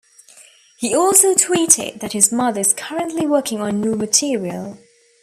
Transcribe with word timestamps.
He 0.77 0.95
also 0.95 1.35
tweeted 1.35 1.99
that 1.99 2.13
his 2.13 2.31
mother 2.31 2.59
is 2.61 2.73
currently 2.73 3.27
working 3.27 3.61
on 3.61 3.79
new 3.81 3.93
material. 3.93 4.79